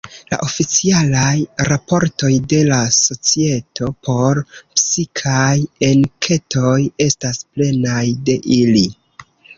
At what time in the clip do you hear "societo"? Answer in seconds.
2.95-3.89